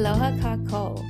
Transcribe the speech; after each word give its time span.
Aloha 0.00 0.32
kako, 0.40 1.04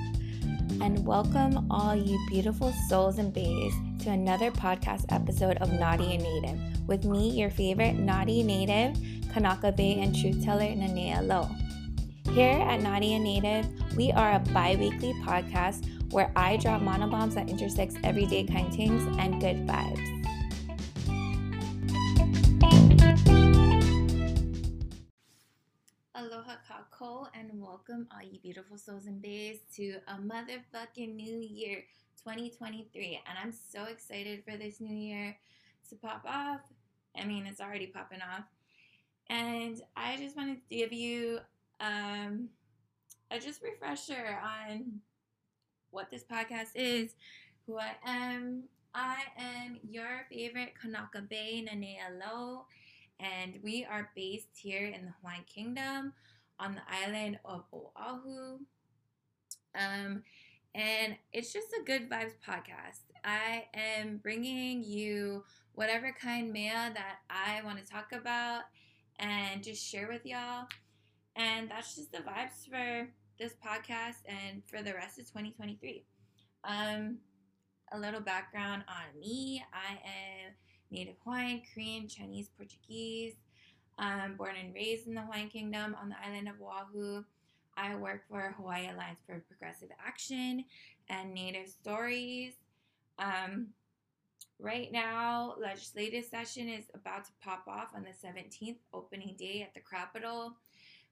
and 0.82 1.06
welcome 1.06 1.64
all 1.70 1.94
you 1.94 2.18
beautiful 2.28 2.72
souls 2.88 3.18
and 3.18 3.33
baes 3.33 3.72
to 4.00 4.10
another 4.10 4.50
podcast 4.50 5.04
episode 5.10 5.56
of 5.58 5.70
Naughty 5.70 6.15
and 6.17 6.24
Native 6.24 6.88
with 6.88 7.04
me, 7.04 7.31
your 7.31 7.50
favorite 7.50 7.95
naughty 7.95 8.42
native, 8.42 8.98
Kanaka 9.32 9.70
Bae 9.70 10.02
and 10.02 10.12
truth 10.12 10.45
teller 10.45 10.74
Nanea 10.74 11.24
Lo. 11.24 11.46
Here 12.34 12.58
at 12.58 12.82
Naughty 12.82 13.14
and 13.14 13.22
Native, 13.22 13.68
we 13.96 14.11
are 14.11 14.32
a 14.32 14.40
bi 14.40 14.74
weekly 14.74 15.12
podcast 15.22 15.86
where 16.11 16.32
I 16.34 16.57
drop 16.57 16.82
mana 16.82 17.07
bombs 17.07 17.36
that 17.36 17.48
intersects 17.48 17.95
everyday 18.02 18.43
kind 18.43 18.75
things 18.75 19.07
and 19.20 19.41
good 19.41 19.68
vibes. 19.68 20.20
Aloha 26.30 26.58
kako 26.68 27.27
and 27.34 27.50
welcome 27.60 28.06
all 28.12 28.23
you 28.23 28.38
beautiful 28.38 28.78
souls 28.78 29.06
and 29.06 29.20
baes 29.20 29.59
to 29.74 29.96
a 30.06 30.14
motherfucking 30.14 31.16
new 31.16 31.38
year 31.38 31.82
2023 32.22 33.20
and 33.27 33.36
I'm 33.42 33.52
so 33.52 33.84
excited 33.91 34.45
for 34.45 34.56
this 34.56 34.80
new 34.80 34.95
year 34.95 35.36
to 35.88 35.96
pop 35.96 36.24
off. 36.28 36.60
I 37.19 37.24
mean, 37.24 37.46
it's 37.46 37.60
already 37.60 37.88
popping 37.88 38.20
off. 38.20 38.45
And 39.28 39.82
I 39.96 40.19
just 40.19 40.36
wanted 40.36 40.58
to 40.69 40.77
give 40.77 40.92
you 40.92 41.41
um, 41.80 42.48
a 43.33 43.41
just 43.41 43.60
refresher 43.60 44.38
on 44.41 45.00
what 45.91 46.12
this 46.12 46.22
podcast 46.22 46.77
is, 46.77 47.14
who 47.66 47.77
I 47.78 47.94
am. 48.06 48.64
I 48.94 49.22
am 49.36 49.80
your 49.88 50.27
favorite 50.30 50.74
Kanaka 50.80 51.22
Bae 51.28 51.64
Nanea 51.66 52.20
Lo, 52.20 52.66
and 53.20 53.59
we 53.62 53.87
are 53.91 54.10
based 54.16 54.48
here 54.55 54.87
in 54.87 55.05
the 55.05 55.12
Hawaiian 55.20 55.45
Kingdom 55.52 56.12
on 56.59 56.74
the 56.74 57.06
island 57.06 57.38
of 57.45 57.65
Oahu. 57.73 58.59
Um, 59.75 60.22
and 60.75 61.17
it's 61.33 61.53
just 61.53 61.69
a 61.72 61.84
good 61.84 62.09
vibes 62.09 62.34
podcast. 62.47 63.03
I 63.25 63.67
am 63.75 64.19
bringing 64.19 64.83
you 64.83 65.44
whatever 65.75 66.14
kind 66.19 66.53
mea 66.53 66.70
that 66.70 67.19
I 67.28 67.61
want 67.64 67.78
to 67.78 67.91
talk 67.91 68.12
about 68.12 68.62
and 69.19 69.62
just 69.62 69.87
share 69.87 70.09
with 70.09 70.25
y'all. 70.25 70.66
And 71.37 71.70
that's 71.70 71.97
just 71.97 72.12
the 72.12 72.19
vibes 72.19 72.69
for 72.69 73.09
this 73.39 73.55
podcast 73.64 74.22
and 74.27 74.62
for 74.66 74.83
the 74.83 74.94
rest 74.94 75.19
of 75.19 75.27
2023. 75.27 76.05
Um, 76.64 77.19
a 77.92 77.98
little 77.98 78.20
background 78.20 78.84
on 78.89 79.19
me 79.19 79.64
I 79.72 79.92
am 79.94 80.53
Native 80.91 81.16
Hawaiian, 81.24 81.62
Korean, 81.72 82.08
Chinese, 82.08 82.48
Portuguese. 82.56 83.34
Um, 83.98 84.36
born 84.36 84.55
and 84.58 84.74
raised 84.74 85.06
in 85.06 85.14
the 85.14 85.20
Hawaiian 85.20 85.48
Kingdom 85.48 85.94
on 86.00 86.08
the 86.08 86.16
island 86.27 86.48
of 86.48 86.55
Oahu. 86.60 87.22
I 87.77 87.94
work 87.97 88.22
for 88.28 88.55
Hawaii 88.56 88.88
Alliance 88.88 89.20
for 89.27 89.42
Progressive 89.47 89.91
Action 90.05 90.64
and 91.08 91.34
Native 91.34 91.69
Stories. 91.69 92.55
Um, 93.19 93.69
right 94.58 94.91
now, 94.91 95.55
legislative 95.60 96.24
session 96.24 96.69
is 96.69 96.86
about 96.94 97.25
to 97.27 97.30
pop 97.42 97.64
off 97.69 97.91
on 97.94 98.04
the 98.04 98.27
17th, 98.27 98.78
opening 98.94 99.34
day 99.38 99.62
at 99.62 99.75
the 99.75 99.80
Capitol, 99.80 100.56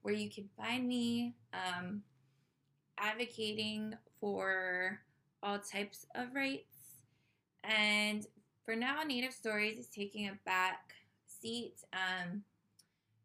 where 0.03 0.15
you 0.15 0.31
can 0.31 0.49
find 0.57 0.89
me 0.89 1.35
um, 1.53 2.03
advocating 2.99 3.95
for 4.21 4.99
all 5.43 5.59
types 5.59 6.07
of 6.15 6.35
rights. 6.35 6.75
And 7.65 8.27
for 8.69 8.77
now, 8.77 9.03
Native 9.03 9.33
Stories 9.33 9.79
is 9.79 9.87
taking 9.87 10.29
a 10.29 10.39
back 10.45 10.93
seat. 11.27 11.73
Um, 11.95 12.43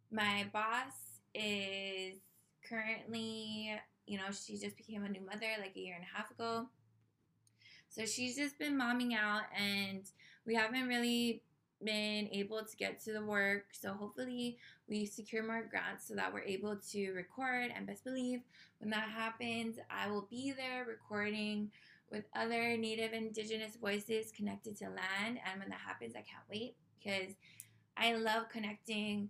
my 0.09 0.45
boss 0.53 0.93
is 1.35 2.15
currently, 2.65 3.77
you 4.07 4.17
know, 4.17 4.31
she 4.31 4.57
just 4.57 4.77
became 4.77 5.03
a 5.03 5.09
new 5.09 5.19
mother 5.19 5.47
like 5.59 5.73
a 5.75 5.79
year 5.81 5.95
and 5.95 6.05
a 6.05 6.17
half 6.17 6.31
ago. 6.31 6.69
So 7.89 8.05
she's 8.05 8.37
just 8.37 8.57
been 8.57 8.79
momming 8.79 9.17
out, 9.17 9.41
and 9.53 10.09
we 10.47 10.55
haven't 10.55 10.87
really 10.87 11.41
been 11.83 12.29
able 12.31 12.63
to 12.63 12.77
get 12.77 13.03
to 13.03 13.11
the 13.11 13.25
work. 13.25 13.65
So 13.73 13.91
hopefully, 13.91 14.59
we 14.87 15.05
secure 15.05 15.45
more 15.45 15.67
grants 15.69 16.07
so 16.07 16.15
that 16.15 16.33
we're 16.33 16.43
able 16.43 16.77
to 16.91 17.11
record. 17.11 17.69
And 17.75 17.85
best 17.85 18.05
believe 18.05 18.39
when 18.79 18.91
that 18.91 19.09
happens, 19.09 19.75
I 19.89 20.09
will 20.09 20.25
be 20.29 20.53
there 20.55 20.85
recording 20.87 21.69
with 22.13 22.25
other 22.35 22.77
Native 22.77 23.11
Indigenous 23.11 23.75
voices 23.75 24.31
connected 24.31 24.77
to 24.77 24.85
land. 24.85 25.39
And 25.45 25.59
when 25.59 25.69
that 25.69 25.79
happens, 25.83 26.13
I 26.15 26.19
can't 26.19 26.45
wait 26.49 26.75
because 27.03 27.33
I 27.97 28.13
love 28.13 28.49
connecting 28.49 29.29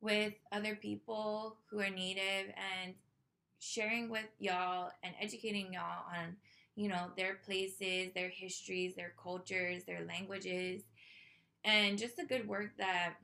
with 0.00 0.32
other 0.52 0.76
people 0.76 1.56
who 1.68 1.80
are 1.80 1.90
Native 1.90 2.54
and 2.84 2.94
sharing 3.58 4.08
with 4.08 4.28
y'all 4.38 4.92
and 5.02 5.12
educating 5.20 5.72
y'all 5.72 6.04
on, 6.08 6.36
you 6.76 6.88
know, 6.88 7.10
their 7.16 7.40
places, 7.44 8.12
their 8.14 8.30
histories, 8.30 8.94
their 8.94 9.12
cultures, 9.20 9.82
their 9.84 10.06
languages, 10.06 10.82
and 11.64 11.98
just 11.98 12.16
the 12.16 12.24
good 12.24 12.46
work 12.48 12.70
that 12.78 13.14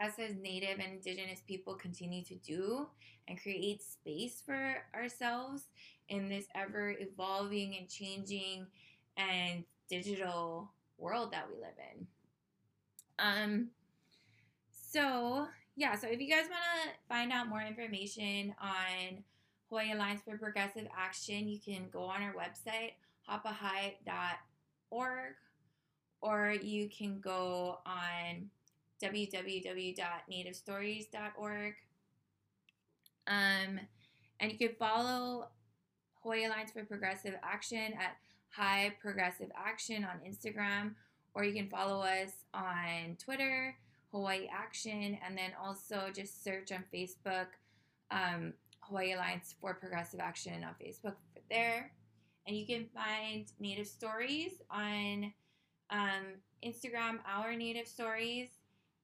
us 0.00 0.12
as 0.18 0.34
Native 0.36 0.78
and 0.78 0.94
Indigenous 0.94 1.40
people 1.46 1.74
continue 1.74 2.24
to 2.24 2.34
do 2.36 2.86
and 3.28 3.40
create 3.40 3.82
space 3.82 4.42
for 4.44 4.76
ourselves 4.94 5.64
in 6.08 6.28
this 6.28 6.46
ever 6.54 6.94
evolving 6.98 7.76
and 7.78 7.88
changing 7.88 8.66
and 9.16 9.64
digital 9.88 10.70
world 10.98 11.32
that 11.32 11.46
we 11.48 11.56
live 11.60 11.76
in. 11.94 12.06
Um, 13.18 13.68
so 14.72 15.46
yeah, 15.76 15.96
so 15.96 16.08
if 16.08 16.20
you 16.20 16.28
guys 16.28 16.46
want 16.50 16.62
to 16.84 16.90
find 17.08 17.32
out 17.32 17.48
more 17.48 17.62
information 17.62 18.54
on 18.60 19.22
Hawaii 19.68 19.92
Alliance 19.92 20.20
for 20.24 20.36
Progressive 20.36 20.86
Action, 20.96 21.48
you 21.48 21.58
can 21.58 21.88
go 21.92 22.02
on 22.02 22.22
our 22.22 22.34
website, 22.34 22.92
hapahi.org, 23.28 23.94
or 26.20 26.54
you 26.60 26.88
can 26.88 27.20
go 27.20 27.78
on 27.86 28.50
www.nativestories.org. 29.02 31.74
Um, 33.26 33.80
and 34.40 34.52
you 34.52 34.58
can 34.58 34.74
follow 34.78 35.48
Hawaii 36.22 36.44
Alliance 36.44 36.72
for 36.72 36.84
Progressive 36.84 37.34
Action 37.42 37.94
at 37.94 38.16
High 38.50 38.94
Progressive 39.00 39.50
Action 39.56 40.04
on 40.04 40.20
Instagram, 40.28 40.94
or 41.34 41.44
you 41.44 41.52
can 41.52 41.68
follow 41.68 42.02
us 42.02 42.32
on 42.52 43.16
Twitter, 43.18 43.76
Hawaii 44.12 44.48
Action, 44.52 45.18
and 45.24 45.38
then 45.38 45.52
also 45.62 46.08
just 46.14 46.42
search 46.42 46.72
on 46.72 46.84
Facebook, 46.92 47.46
um, 48.10 48.52
Hawaii 48.80 49.12
Alliance 49.12 49.54
for 49.60 49.74
Progressive 49.74 50.20
Action 50.20 50.64
on 50.64 50.74
Facebook 50.84 51.14
there. 51.48 51.92
And 52.46 52.56
you 52.56 52.66
can 52.66 52.86
find 52.92 53.46
Native 53.60 53.86
Stories 53.86 54.62
on 54.70 55.32
um, 55.90 56.40
Instagram, 56.64 57.18
Our 57.26 57.54
Native 57.54 57.86
Stories, 57.86 58.48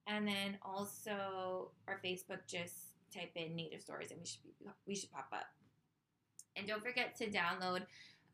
and 0.06 0.26
then 0.26 0.58
also 0.62 1.70
our 1.88 2.00
Facebook. 2.04 2.40
Just 2.46 2.74
type 3.14 3.32
in 3.34 3.54
Native 3.54 3.80
Stories, 3.82 4.10
and 4.10 4.20
we 4.20 4.26
should 4.26 4.42
be, 4.42 4.52
we 4.86 4.94
should 4.94 5.12
pop 5.12 5.28
up. 5.32 5.46
And 6.56 6.66
don't 6.66 6.82
forget 6.82 7.16
to 7.16 7.30
download 7.30 7.82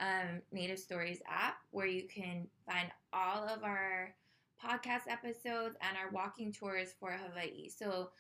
um, 0.00 0.42
Native 0.52 0.78
Stories 0.78 1.20
app, 1.28 1.56
where 1.70 1.86
you 1.86 2.04
can 2.08 2.46
find 2.68 2.88
all 3.12 3.46
of 3.48 3.64
our 3.64 4.14
podcast 4.62 5.02
episodes 5.08 5.76
and 5.80 5.96
our 5.96 6.10
walking 6.12 6.52
tours 6.52 6.94
for 6.98 7.12
Hawaii. 7.12 7.68
So 7.68 8.10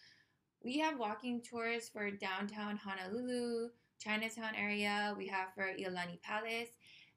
we 0.64 0.78
have 0.78 0.98
walking 0.98 1.40
tours 1.40 1.88
for 1.88 2.10
downtown 2.10 2.76
Honolulu, 2.76 3.70
Chinatown 3.98 4.54
area. 4.56 5.14
We 5.16 5.26
have 5.28 5.48
for 5.54 5.64
Iolani 5.64 6.20
Palace, 6.22 6.70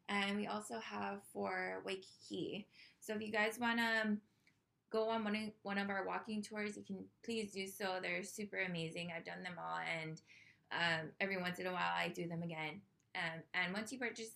and 0.09 0.38
we 0.38 0.47
also 0.47 0.79
have 0.79 1.22
for 1.34 1.81
Waikiki. 1.85 2.67
So 3.00 3.13
if 3.13 3.22
you 3.22 3.31
guys 3.31 3.59
want 3.59 3.79
to 3.79 4.17
go 4.95 5.09
on 5.09 5.25
one 5.25 5.35
of, 5.35 5.41
one 5.63 5.78
of 5.78 5.89
our 5.89 6.06
walking 6.07 6.41
tours, 6.41 6.78
you 6.78 6.83
can 6.83 7.03
please 7.23 7.51
do 7.51 7.67
so. 7.67 8.00
They're 8.01 8.23
super 8.23 8.59
amazing. 8.59 9.11
I've 9.16 9.25
done 9.25 9.43
them 9.43 9.55
all, 9.59 9.79
and 10.02 10.22
um, 10.72 11.09
every 11.20 11.37
once 11.37 11.59
in 11.59 11.67
a 11.67 11.72
while 11.72 11.91
I 11.96 12.08
do 12.08 12.28
them 12.29 12.43
again. 12.43 12.79
Um, 13.14 13.41
and 13.53 13.73
once 13.73 13.91
you 13.91 13.99
purchase 13.99 14.31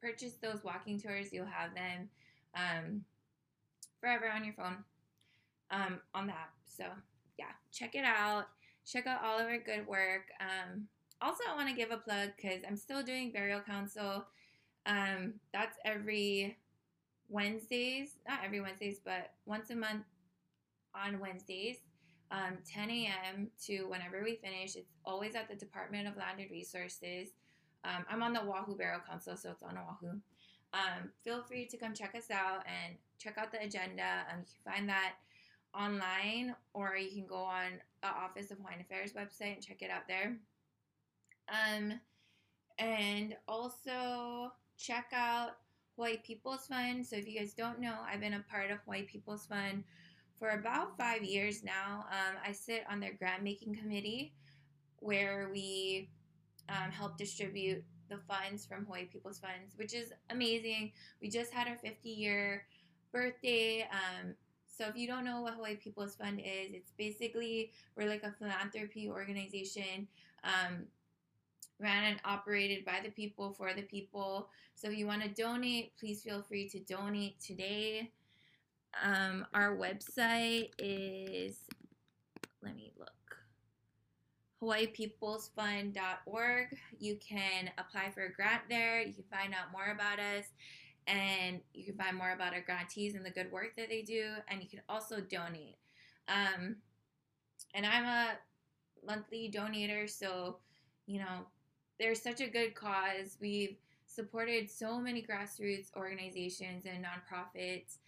purchase 0.00 0.34
those 0.42 0.64
walking 0.64 0.98
tours, 1.00 1.32
you'll 1.32 1.46
have 1.46 1.72
them 1.74 2.08
um, 2.56 3.04
forever 4.00 4.28
on 4.34 4.44
your 4.44 4.54
phone 4.54 4.78
um, 5.70 6.00
on 6.14 6.26
the 6.26 6.32
app. 6.32 6.52
So 6.66 6.84
yeah, 7.38 7.52
check 7.72 7.94
it 7.94 8.04
out. 8.04 8.46
Check 8.84 9.06
out 9.06 9.22
all 9.24 9.38
of 9.38 9.46
our 9.46 9.58
good 9.58 9.86
work. 9.86 10.24
Um, 10.40 10.88
also, 11.20 11.44
I 11.48 11.54
want 11.54 11.68
to 11.68 11.76
give 11.76 11.92
a 11.92 11.98
plug 11.98 12.30
because 12.36 12.62
I'm 12.66 12.76
still 12.76 13.04
doing 13.04 13.30
burial 13.30 13.60
council. 13.60 14.26
Um, 14.84 15.34
that's 15.52 15.76
every 15.84 16.56
Wednesdays, 17.32 18.18
not 18.28 18.40
every 18.44 18.60
Wednesdays, 18.60 19.00
but 19.04 19.32
once 19.46 19.70
a 19.70 19.74
month 19.76 20.04
on 20.94 21.18
Wednesdays, 21.18 21.78
um, 22.30 22.58
10 22.70 22.90
a.m. 22.90 23.48
to 23.66 23.84
whenever 23.84 24.22
we 24.22 24.36
finish. 24.36 24.76
It's 24.76 24.92
always 25.04 25.34
at 25.34 25.48
the 25.48 25.54
Department 25.56 26.06
of 26.06 26.16
Land 26.16 26.40
and 26.40 26.50
Resources. 26.50 27.28
Um, 27.84 28.04
I'm 28.10 28.22
on 28.22 28.32
the 28.32 28.42
Oahu 28.42 28.76
Burial 28.76 29.00
Council, 29.08 29.36
so 29.36 29.50
it's 29.50 29.62
on 29.62 29.76
Oahu. 29.78 30.12
Um, 30.74 31.10
feel 31.24 31.42
free 31.42 31.66
to 31.66 31.76
come 31.76 31.94
check 31.94 32.14
us 32.14 32.30
out 32.30 32.64
and 32.66 32.96
check 33.18 33.38
out 33.38 33.50
the 33.50 33.62
agenda. 33.62 34.24
Um, 34.30 34.40
you 34.40 34.46
can 34.64 34.72
find 34.72 34.88
that 34.88 35.14
online, 35.74 36.54
or 36.74 36.96
you 36.96 37.10
can 37.10 37.26
go 37.26 37.42
on 37.42 37.80
the 38.02 38.08
Office 38.08 38.50
of 38.50 38.58
Hawaiian 38.58 38.80
Affairs 38.82 39.12
website 39.12 39.54
and 39.54 39.62
check 39.66 39.82
it 39.82 39.90
out 39.90 40.06
there. 40.06 40.36
Um, 41.48 42.00
And 42.78 43.36
also 43.46 44.52
check 44.78 45.12
out 45.12 45.58
Hawaii 46.02 46.16
People's 46.16 46.66
Fund. 46.66 47.06
So 47.06 47.14
if 47.14 47.28
you 47.28 47.38
guys 47.38 47.52
don't 47.52 47.78
know, 47.78 47.94
I've 48.04 48.18
been 48.18 48.34
a 48.34 48.44
part 48.50 48.72
of 48.72 48.78
Hawaii 48.84 49.04
People's 49.04 49.46
Fund 49.46 49.84
for 50.36 50.48
about 50.50 50.98
five 50.98 51.22
years 51.22 51.62
now. 51.62 52.06
Um, 52.10 52.38
I 52.44 52.50
sit 52.50 52.82
on 52.90 52.98
their 52.98 53.12
grant 53.12 53.44
making 53.44 53.76
committee 53.76 54.32
where 54.98 55.48
we 55.52 56.10
um, 56.68 56.90
help 56.90 57.16
distribute 57.16 57.84
the 58.08 58.18
funds 58.26 58.66
from 58.66 58.84
Hawaii 58.84 59.04
People's 59.04 59.38
Funds, 59.38 59.74
which 59.76 59.94
is 59.94 60.12
amazing. 60.28 60.90
We 61.20 61.30
just 61.30 61.52
had 61.52 61.68
our 61.68 61.76
50 61.76 62.08
year 62.08 62.66
birthday. 63.12 63.82
Um, 63.82 64.34
so 64.66 64.88
if 64.88 64.96
you 64.96 65.06
don't 65.06 65.24
know 65.24 65.42
what 65.42 65.54
Hawaii 65.54 65.76
People's 65.76 66.16
Fund 66.16 66.40
is, 66.40 66.72
it's 66.72 66.90
basically 66.98 67.70
we're 67.96 68.08
like 68.08 68.24
a 68.24 68.32
philanthropy 68.40 69.08
organization. 69.08 70.08
Um, 70.42 70.86
ran 71.80 72.04
and 72.04 72.20
operated 72.24 72.84
by 72.84 73.00
the 73.02 73.10
people 73.10 73.52
for 73.52 73.74
the 73.74 73.82
people. 73.82 74.48
So 74.74 74.88
if 74.88 74.96
you 74.96 75.06
want 75.06 75.22
to 75.22 75.28
donate, 75.28 75.92
please 75.98 76.22
feel 76.22 76.42
free 76.42 76.68
to 76.70 76.80
donate 76.80 77.38
today. 77.40 78.10
Um, 79.02 79.46
our 79.54 79.76
website 79.76 80.70
is, 80.78 81.60
let 82.62 82.76
me 82.76 82.92
look, 82.98 83.08
hawaiipeoplesfund.org. 84.62 86.78
You 86.98 87.16
can 87.16 87.70
apply 87.78 88.10
for 88.10 88.24
a 88.24 88.32
grant 88.32 88.62
there. 88.68 89.00
You 89.00 89.14
can 89.14 89.24
find 89.30 89.54
out 89.54 89.72
more 89.72 89.92
about 89.92 90.18
us 90.18 90.44
and 91.08 91.60
you 91.74 91.84
can 91.84 91.96
find 91.96 92.16
more 92.16 92.30
about 92.32 92.54
our 92.54 92.60
grantees 92.60 93.14
and 93.14 93.26
the 93.26 93.30
good 93.30 93.50
work 93.50 93.74
that 93.76 93.88
they 93.88 94.02
do. 94.02 94.34
And 94.48 94.62
you 94.62 94.68
can 94.68 94.82
also 94.88 95.20
donate. 95.20 95.76
Um, 96.28 96.76
and 97.74 97.86
I'm 97.86 98.04
a 98.04 98.38
monthly 99.04 99.50
donator, 99.52 100.08
so 100.08 100.58
you 101.06 101.18
know, 101.18 101.46
there's 102.02 102.20
such 102.20 102.40
a 102.40 102.48
good 102.48 102.74
cause. 102.74 103.36
We've 103.40 103.76
supported 104.06 104.68
so 104.68 104.98
many 104.98 105.22
grassroots 105.22 105.94
organizations 105.96 106.84
and 106.84 107.04
nonprofits 107.04 107.98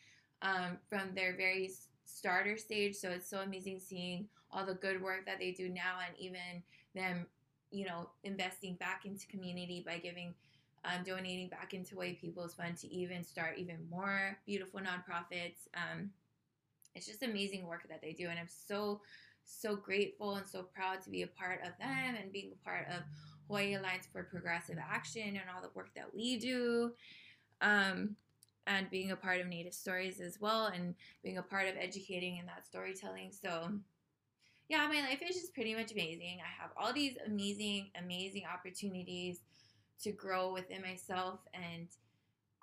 um, 0.43 0.79
from 0.91 1.15
their 1.15 1.37
very 1.37 1.71
starter 2.05 2.57
stage. 2.57 2.97
So 2.97 3.11
it's 3.11 3.31
so 3.31 3.39
amazing 3.39 3.79
seeing 3.79 4.27
all 4.51 4.67
the 4.67 4.75
good 4.75 5.01
work 5.01 5.25
that 5.27 5.39
they 5.39 5.53
do 5.53 5.69
now 5.69 5.99
and 6.05 6.19
even 6.19 6.63
them, 6.97 7.27
you 7.71 7.87
know, 7.87 8.11
investing 8.25 8.75
back 8.75 9.03
into 9.05 9.29
community 9.29 9.85
by 9.87 9.99
giving, 9.99 10.35
um, 10.85 11.05
donating 11.05 11.49
back 11.49 11.73
into 11.73 11.95
Hawaii 11.95 12.15
People's 12.15 12.55
Fund 12.55 12.77
to 12.79 12.93
even 12.93 13.23
start 13.23 13.59
even 13.59 13.77
more 13.89 14.37
beautiful 14.45 14.81
nonprofits. 14.81 15.69
Um, 15.75 16.11
it's 16.97 17.07
just 17.07 17.23
amazing 17.23 17.65
work 17.65 17.87
that 17.89 18.03
they 18.03 18.13
do. 18.13 18.27
And 18.27 18.41
I'm 18.41 18.49
so, 18.49 19.03
so 19.45 19.77
grateful 19.77 20.35
and 20.35 20.47
so 20.47 20.65
proud 20.65 21.01
to 21.03 21.11
be 21.11 21.23
a 21.23 21.29
part 21.29 21.61
of 21.63 21.79
them 21.79 22.17
and 22.21 22.33
being 22.33 22.51
a 22.53 22.69
part 22.69 22.89
of 22.89 23.03
Hawaii 23.47 23.75
Alliance 23.75 24.07
for 24.13 24.23
Progressive 24.25 24.79
Action 24.79 25.29
and 25.29 25.45
all 25.55 25.63
the 25.63 25.71
work 25.75 25.91
that 25.95 26.15
we 26.15 26.39
do. 26.39 26.93
Um, 27.61 28.17
and 28.67 28.91
being 28.91 29.11
a 29.11 29.17
part 29.17 29.41
of 29.41 29.47
Native 29.47 29.75
Stories 29.75 30.21
as 30.21 30.41
well, 30.41 30.67
and 30.67 30.95
being 31.23 31.39
a 31.39 31.43
part 31.43 31.69
of 31.69 31.75
educating 31.79 32.39
in 32.39 32.47
that 32.47 32.67
storytelling. 32.67 33.31
So, 33.31 33.71
yeah, 34.69 34.87
my 34.87 35.01
life 35.01 35.21
is 35.29 35.37
just 35.37 35.55
pretty 35.55 35.75
much 35.75 35.93
amazing. 35.93 36.39
I 36.41 36.63
have 36.63 36.71
all 36.77 36.93
these 36.93 37.17
amazing, 37.27 37.91
amazing 38.03 38.45
opportunities 38.53 39.41
to 40.03 40.13
grow 40.13 40.53
within 40.53 40.81
myself, 40.81 41.41
and 41.53 41.89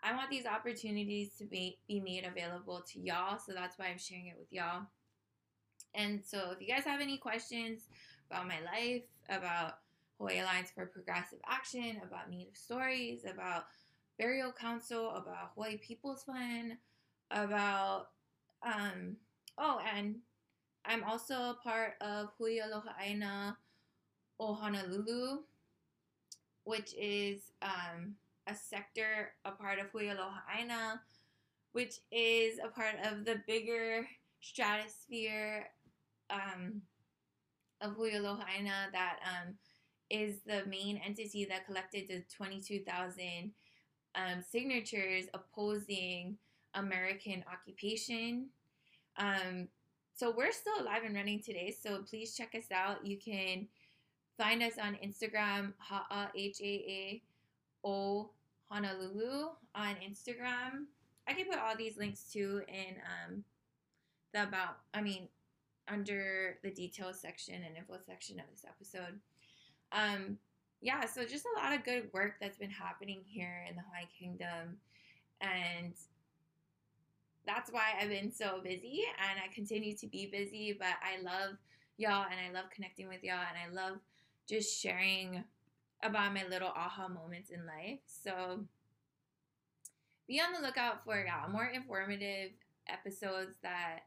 I 0.03 0.15
want 0.15 0.31
these 0.31 0.47
opportunities 0.47 1.35
to 1.37 1.45
be, 1.45 1.77
be 1.87 1.99
made 1.99 2.25
available 2.25 2.83
to 2.93 2.99
y'all. 2.99 3.37
So 3.37 3.53
that's 3.53 3.77
why 3.77 3.85
I'm 3.85 3.99
sharing 3.99 4.27
it 4.27 4.35
with 4.39 4.51
y'all. 4.51 4.87
And 5.93 6.21
so, 6.25 6.51
if 6.51 6.61
you 6.61 6.73
guys 6.73 6.85
have 6.85 7.01
any 7.01 7.17
questions 7.17 7.81
about 8.29 8.47
my 8.47 8.59
life, 8.61 9.03
about 9.29 9.80
Hawaii 10.21 10.39
Alliance 10.39 10.69
for 10.69 10.85
Progressive 10.85 11.39
Action, 11.47 11.99
about 12.05 12.29
Native 12.29 12.55
Stories, 12.55 13.25
about 13.25 13.65
Burial 14.19 14.51
Council, 14.51 15.09
about 15.09 15.51
Hawaii 15.55 15.77
People's 15.77 16.23
Fund, 16.23 16.77
about 17.31 18.09
um 18.63 19.15
oh 19.57 19.79
and 19.95 20.17
I'm 20.85 21.03
also 21.03 21.33
a 21.33 21.57
part 21.63 21.93
of 22.01 22.29
Hui 22.37 22.59
Aloha 22.59 22.91
Aina 23.03 23.57
o 24.39 24.53
Honolulu, 24.53 25.39
which 26.65 26.93
is 26.95 27.51
um, 27.63 28.15
a 28.45 28.53
sector, 28.53 29.33
a 29.45 29.51
part 29.51 29.79
of 29.79 29.87
Hui 29.87 30.09
Aloha 30.09 30.39
Aina, 30.55 31.01
which 31.71 31.99
is 32.11 32.59
a 32.63 32.67
part 32.67 32.95
of 33.03 33.25
the 33.25 33.41
bigger 33.47 34.07
stratosphere 34.39 35.67
um, 36.29 36.81
of 37.81 37.93
Hui 37.93 38.15
Aloha 38.15 38.43
Aina 38.57 38.89
that 38.91 39.19
um, 39.23 39.55
is 40.11 40.39
the 40.45 40.65
main 40.67 40.97
entity 40.97 41.45
that 41.45 41.65
collected 41.65 42.07
the 42.07 42.23
22,000 42.35 43.51
um, 44.15 44.41
signatures 44.41 45.25
opposing 45.33 46.37
American 46.73 47.43
occupation. 47.51 48.47
Um, 49.17 49.67
so 50.13 50.33
we're 50.35 50.51
still 50.51 50.81
alive 50.81 51.03
and 51.05 51.15
running 51.15 51.41
today. 51.41 51.73
So 51.81 52.03
please 52.03 52.35
check 52.35 52.53
us 52.55 52.71
out. 52.73 53.05
You 53.05 53.17
can 53.17 53.67
find 54.37 54.61
us 54.61 54.73
on 54.81 54.97
Instagram, 55.03 55.73
Ha'a 55.77 56.29
H 56.35 56.59
A 56.61 56.65
A 56.65 57.21
O 57.83 58.29
Honolulu 58.69 59.49
on 59.75 59.95
Instagram. 59.95 60.85
I 61.27 61.33
can 61.33 61.45
put 61.45 61.59
all 61.59 61.75
these 61.77 61.97
links 61.97 62.23
too 62.31 62.61
in 62.67 62.95
um, 62.97 63.43
the 64.33 64.43
about. 64.43 64.77
I 64.93 65.01
mean, 65.01 65.27
under 65.87 66.57
the 66.63 66.71
details 66.71 67.19
section 67.19 67.55
and 67.55 67.77
info 67.77 67.97
section 68.05 68.39
of 68.39 68.45
this 68.51 68.65
episode. 68.67 69.19
Um, 69.91 70.37
yeah, 70.81 71.05
so 71.05 71.23
just 71.25 71.45
a 71.45 71.59
lot 71.59 71.73
of 71.73 71.83
good 71.83 72.09
work 72.13 72.35
that's 72.41 72.57
been 72.57 72.71
happening 72.71 73.21
here 73.25 73.65
in 73.69 73.75
the 73.75 73.81
Hawaii 73.81 74.07
Kingdom. 74.17 74.77
And 75.41 75.93
that's 77.45 77.71
why 77.71 77.93
I've 77.99 78.09
been 78.09 78.31
so 78.31 78.61
busy 78.63 79.03
and 79.29 79.39
I 79.39 79.53
continue 79.53 79.95
to 79.97 80.07
be 80.07 80.27
busy, 80.27 80.75
but 80.77 80.95
I 81.01 81.21
love 81.21 81.57
y'all 81.97 82.25
and 82.29 82.39
I 82.39 82.51
love 82.51 82.69
connecting 82.71 83.07
with 83.07 83.23
y'all 83.23 83.35
and 83.35 83.57
I 83.57 83.73
love 83.73 83.99
just 84.47 84.81
sharing 84.81 85.43
about 86.03 86.33
my 86.33 86.45
little 86.49 86.69
aha 86.69 87.07
moments 87.07 87.51
in 87.51 87.65
life. 87.65 87.99
So 88.05 88.65
be 90.27 90.39
on 90.39 90.53
the 90.53 90.65
lookout 90.65 91.03
for 91.05 91.23
yeah, 91.23 91.45
more 91.51 91.67
informative 91.67 92.51
episodes 92.87 93.55
that 93.61 93.99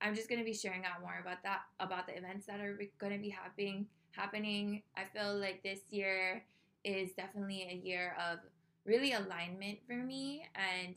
I'm 0.00 0.14
just 0.14 0.28
going 0.28 0.40
to 0.40 0.44
be 0.44 0.54
sharing 0.54 0.84
out 0.84 1.00
more 1.00 1.18
about 1.20 1.42
that 1.42 1.60
about 1.80 2.06
the 2.06 2.16
events 2.16 2.46
that 2.46 2.60
are 2.60 2.78
going 2.98 3.12
to 3.12 3.18
be 3.18 3.30
happening 3.30 3.86
happening. 4.16 4.82
I 4.96 5.04
feel 5.04 5.36
like 5.36 5.62
this 5.62 5.80
year 5.90 6.44
is 6.84 7.12
definitely 7.12 7.68
a 7.70 7.74
year 7.74 8.16
of 8.30 8.38
really 8.84 9.12
alignment 9.12 9.78
for 9.86 9.96
me 9.96 10.46
and 10.54 10.94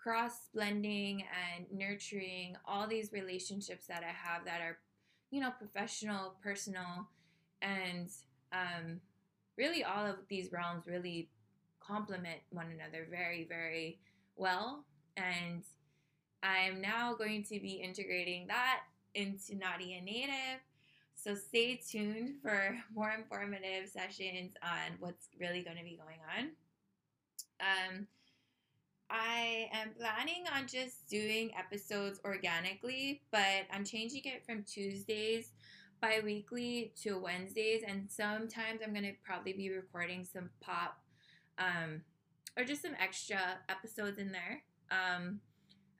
cross 0.00 0.48
blending 0.52 1.24
and 1.56 1.66
nurturing 1.72 2.56
all 2.66 2.86
these 2.86 3.12
relationships 3.12 3.86
that 3.86 4.02
I 4.02 4.12
have 4.12 4.44
that 4.44 4.60
are, 4.60 4.78
you 5.30 5.40
know, 5.40 5.50
professional, 5.50 6.34
personal, 6.42 7.08
and 7.62 8.08
um, 8.52 9.00
really 9.56 9.84
all 9.84 10.04
of 10.04 10.16
these 10.28 10.52
realms 10.52 10.86
really 10.86 11.30
complement 11.80 12.40
one 12.50 12.66
another 12.70 13.06
very, 13.10 13.46
very 13.48 13.98
well. 14.36 14.84
And 15.16 15.62
I'm 16.42 16.80
now 16.80 17.14
going 17.14 17.44
to 17.44 17.60
be 17.60 17.80
integrating 17.82 18.48
that 18.48 18.80
into 19.14 19.56
Naughty 19.56 19.94
and 19.94 20.04
Native 20.04 20.60
so 21.14 21.34
stay 21.34 21.76
tuned 21.76 22.34
for 22.42 22.76
more 22.94 23.12
informative 23.12 23.88
sessions 23.88 24.52
on 24.62 24.96
what's 24.98 25.28
really 25.40 25.62
going 25.62 25.76
to 25.76 25.84
be 25.84 25.98
going 25.98 26.20
on. 26.36 26.50
Um, 27.60 28.06
I 29.10 29.68
am 29.72 29.90
planning 29.98 30.44
on 30.54 30.66
just 30.66 31.08
doing 31.08 31.50
episodes 31.58 32.20
organically, 32.24 33.22
but 33.30 33.66
I'm 33.72 33.84
changing 33.84 34.22
it 34.24 34.44
from 34.44 34.64
Tuesdays 34.64 35.52
bi 36.00 36.20
weekly 36.24 36.92
to 37.02 37.18
Wednesdays, 37.18 37.82
and 37.86 38.10
sometimes 38.10 38.80
I'm 38.84 38.92
going 38.92 39.04
to 39.04 39.14
probably 39.24 39.52
be 39.52 39.70
recording 39.70 40.24
some 40.24 40.50
pop 40.60 40.98
um, 41.58 42.02
or 42.58 42.64
just 42.64 42.82
some 42.82 42.94
extra 43.00 43.38
episodes 43.68 44.18
in 44.18 44.32
there. 44.32 44.62
Um, 44.90 45.40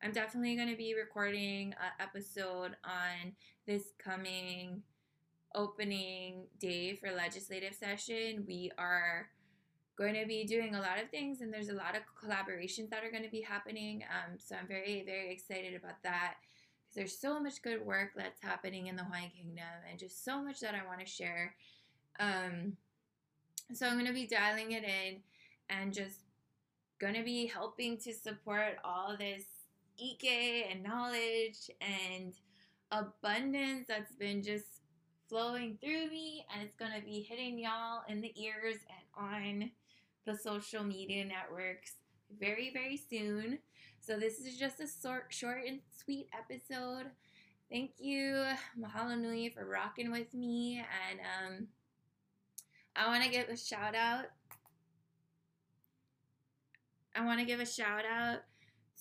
I'm 0.03 0.13
definitely 0.13 0.57
going 0.57 0.69
to 0.69 0.77
be 0.77 0.95
recording 0.95 1.75
an 1.81 1.93
episode 2.01 2.77
on 2.85 3.33
this 3.67 3.93
coming 3.99 4.83
opening 5.55 6.47
day 6.59 6.95
for 6.95 7.11
legislative 7.11 7.75
session, 7.75 8.45
we 8.47 8.71
are 8.79 9.29
going 9.97 10.15
to 10.15 10.27
be 10.27 10.45
doing 10.45 10.75
a 10.75 10.81
lot 10.81 11.01
of 11.01 11.09
things 11.11 11.41
and 11.41 11.53
there's 11.53 11.69
a 11.69 11.75
lot 11.75 11.97
of 11.97 12.03
collaborations 12.21 12.91
that 12.91 13.05
are 13.05 13.11
going 13.11 13.23
to 13.23 13.31
be 13.31 13.41
happening. 13.41 14.03
Um, 14.11 14.37
so 14.39 14.57
I'm 14.57 14.67
very, 14.67 15.05
very 15.07 15.33
excited 15.33 15.75
about 15.75 16.03
that 16.03 16.35
because 16.81 16.97
there's 16.97 17.19
so 17.19 17.41
much 17.41 17.63
good 17.63 17.85
work 17.85 18.11
that's 18.17 18.43
happening 18.43 18.89
in 18.89 18.97
the 18.97 19.05
Hawaiian 19.05 19.31
Kingdom 19.31 19.65
and 19.89 19.99
just 19.99 20.25
so 20.25 20.43
much 20.43 20.61
that 20.61 20.75
I 20.75 20.87
want 20.87 21.01
to 21.01 21.07
share. 21.07 21.55
Um, 22.19 22.77
so 23.73 23.87
I'm 23.87 23.95
going 23.95 24.07
to 24.07 24.13
be 24.13 24.27
dialing 24.27 24.73
it 24.73 24.85
in 24.85 25.21
and 25.71 25.93
just 25.93 26.21
going 26.99 27.15
to 27.15 27.23
be 27.23 27.47
helping 27.47 27.97
to 27.99 28.13
support 28.13 28.79
all 28.85 29.17
this 29.17 29.45
ike 30.01 30.69
and 30.71 30.83
knowledge 30.83 31.71
and 31.81 32.35
abundance 32.91 33.87
that's 33.89 34.15
been 34.15 34.43
just 34.43 34.81
flowing 35.29 35.79
through 35.81 36.09
me 36.09 36.47
and 36.53 36.63
it's 36.63 36.77
going 36.77 36.93
to 36.99 37.05
be 37.05 37.21
hitting 37.21 37.59
y'all 37.59 38.03
in 38.09 38.21
the 38.21 38.33
ears 38.41 38.77
and 38.89 39.31
on 39.33 39.71
the 40.27 40.37
social 40.37 40.85
media 40.85 41.25
networks 41.25 41.93
very, 42.39 42.71
very 42.73 42.97
soon. 42.97 43.59
So 44.01 44.19
this 44.19 44.39
is 44.41 44.57
just 44.59 44.81
a 44.81 44.87
short, 44.87 45.27
short 45.31 45.63
and 45.67 45.81
sweet 46.05 46.29
episode. 46.39 47.07
Thank 47.71 47.93
you, 47.99 48.45
Mahalo 48.79 49.19
Nui, 49.19 49.49
for 49.49 49.67
rocking 49.67 50.13
with 50.13 50.33
me. 50.35 50.85
And 51.11 51.21
um, 51.21 51.69
I 52.95 53.09
want 53.09 53.25
to 53.25 53.31
give 53.31 53.49
a 53.49 53.57
shout 53.57 53.95
out. 53.95 54.27
I 57.17 57.25
want 57.25 57.41
to 57.41 57.47
give 57.47 57.61
a 57.61 57.67
shout 57.67 58.05
out 58.05 58.41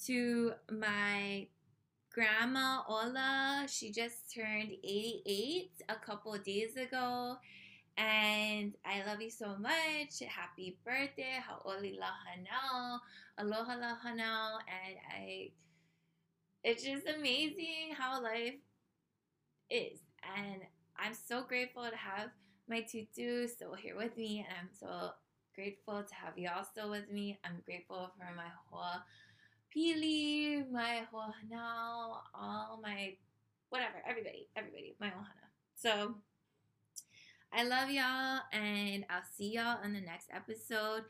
to 0.05 0.53
my 0.71 1.47
grandma 2.13 2.83
Ola. 2.87 3.65
She 3.67 3.91
just 3.91 4.33
turned 4.33 4.71
88 4.83 5.71
a 5.89 5.95
couple 5.95 6.37
days 6.37 6.77
ago. 6.77 7.37
And 7.97 8.73
I 8.85 9.03
love 9.05 9.21
you 9.21 9.29
so 9.29 9.55
much. 9.57 10.21
Happy 10.27 10.77
birthday. 10.85 11.41
Ha'oli 11.47 11.99
lahanau. 11.99 12.99
Aloha 13.37 13.75
lahanau. 13.75 14.59
And 14.67 14.97
I, 15.11 15.51
it's 16.63 16.83
just 16.83 17.07
amazing 17.07 17.93
how 17.97 18.21
life 18.21 18.55
is. 19.69 19.99
And 20.37 20.61
I'm 20.97 21.13
so 21.13 21.43
grateful 21.43 21.83
to 21.89 21.97
have 21.97 22.29
my 22.69 22.81
tutu 22.81 23.47
still 23.47 23.73
here 23.73 23.97
with 23.97 24.15
me. 24.17 24.45
And 24.47 24.57
I'm 24.61 24.69
so 24.79 25.11
grateful 25.55 26.03
to 26.03 26.15
have 26.15 26.37
y'all 26.37 26.63
still 26.63 26.89
with 26.89 27.11
me. 27.11 27.39
I'm 27.43 27.61
grateful 27.65 28.11
for 28.17 28.35
my 28.35 28.49
whole 28.69 29.01
Pili, 29.73 30.69
my 30.69 31.01
Hohanau, 31.11 32.21
all 32.35 32.79
my 32.83 33.15
whatever, 33.69 34.03
everybody, 34.07 34.47
everybody, 34.55 34.95
my 34.99 35.07
Ohana. 35.07 35.49
So 35.73 36.13
I 37.51 37.63
love 37.63 37.89
y'all 37.89 38.41
and 38.51 39.03
I'll 39.09 39.25
see 39.35 39.53
y'all 39.53 39.81
in 39.83 39.93
the 39.93 40.01
next 40.01 40.29
episode. 40.31 41.05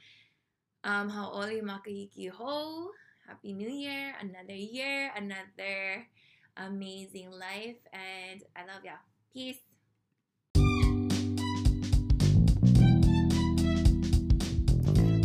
Um 0.85 1.11
Hauʻoli 1.11 1.61
Makahiki 1.61 2.29
Hou. 2.29 2.91
Happy 3.27 3.51
New 3.51 3.69
Year, 3.69 4.15
another 4.21 4.55
year, 4.55 5.11
another 5.17 6.07
amazing 6.55 7.31
life, 7.31 7.79
and 7.91 8.43
I 8.55 8.61
love 8.63 8.83
y'all. 8.85 9.03
Peace. 9.33 9.59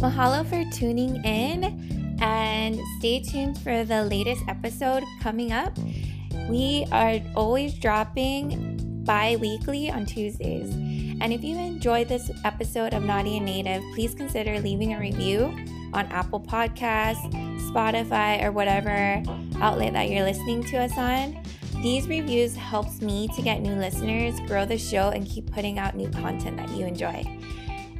Mahalo 0.00 0.46
for 0.46 0.62
tuning 0.70 1.22
in 1.24 1.97
and 2.20 2.78
stay 2.98 3.20
tuned 3.20 3.58
for 3.58 3.84
the 3.84 4.04
latest 4.04 4.42
episode 4.48 5.04
coming 5.20 5.52
up. 5.52 5.76
We 6.48 6.86
are 6.92 7.20
always 7.34 7.74
dropping 7.74 9.02
bi 9.04 9.36
weekly 9.36 9.90
on 9.90 10.06
Tuesdays. 10.06 10.70
And 11.20 11.32
if 11.32 11.42
you 11.42 11.56
enjoyed 11.56 12.08
this 12.08 12.30
episode 12.44 12.94
of 12.94 13.02
Naughty 13.02 13.36
and 13.38 13.46
Native, 13.46 13.82
please 13.94 14.14
consider 14.14 14.60
leaving 14.60 14.94
a 14.94 15.00
review 15.00 15.44
on 15.92 16.06
Apple 16.06 16.40
Podcasts, 16.40 17.32
Spotify, 17.70 18.42
or 18.44 18.52
whatever 18.52 19.22
outlet 19.60 19.94
that 19.94 20.10
you're 20.10 20.24
listening 20.24 20.62
to 20.64 20.76
us 20.76 20.96
on. 20.96 21.42
These 21.82 22.08
reviews 22.08 22.54
helps 22.54 23.00
me 23.00 23.28
to 23.36 23.42
get 23.42 23.60
new 23.60 23.74
listeners, 23.74 24.38
grow 24.46 24.66
the 24.66 24.78
show, 24.78 25.10
and 25.10 25.26
keep 25.26 25.50
putting 25.52 25.78
out 25.78 25.96
new 25.96 26.10
content 26.10 26.56
that 26.56 26.70
you 26.70 26.86
enjoy. 26.86 27.24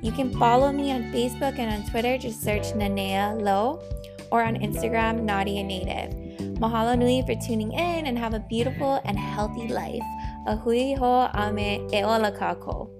You 0.00 0.12
can 0.12 0.30
follow 0.38 0.70
me 0.72 0.92
on 0.92 1.04
Facebook 1.12 1.58
and 1.58 1.72
on 1.72 1.90
Twitter. 1.90 2.16
Just 2.18 2.42
search 2.42 2.72
Nanea 2.74 3.40
Lo 3.40 3.82
or 4.30 4.42
on 4.42 4.56
Instagram, 4.56 5.26
and 5.28 5.68
Native. 5.68 6.14
Mahalo 6.60 6.98
nui 6.98 7.22
for 7.22 7.34
tuning 7.46 7.72
in 7.72 8.06
and 8.06 8.18
have 8.18 8.34
a 8.34 8.40
beautiful 8.40 9.00
and 9.04 9.18
healthy 9.18 9.68
life. 9.68 10.02
Ahui 10.46 10.96
ho 10.98 11.30
ame 11.34 11.86
e 11.92 12.02
ola 12.02 12.32
kako. 12.32 12.90